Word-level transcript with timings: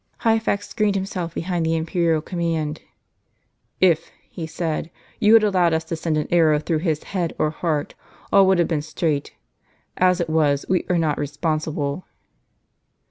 Hyphax 0.21 0.67
screened 0.67 0.95
himself 0.95 1.35
behind 1.35 1.63
the 1.63 1.75
imperial 1.75 2.23
command. 2.23 2.81
"If," 3.79 4.09
he 4.31 4.47
said," 4.47 4.89
you 5.19 5.35
had 5.35 5.43
allowed 5.43 5.75
us 5.75 5.83
to 5.83 5.95
send 5.95 6.17
an 6.17 6.27
arrow 6.31 6.57
through 6.57 6.79
his 6.79 7.03
head 7.03 7.35
or 7.37 7.51
heart, 7.51 7.93
all 8.33 8.47
would 8.47 8.57
have 8.57 8.67
been 8.67 8.81
straight. 8.81 9.35
As 9.97 10.19
it 10.19 10.27
was, 10.27 10.65
we 10.67 10.87
are 10.89 10.97
not 10.97 11.19
responsible." 11.19 12.07